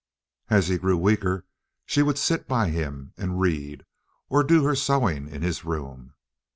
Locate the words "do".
4.43-4.63